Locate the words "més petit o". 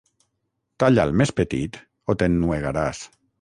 1.21-2.17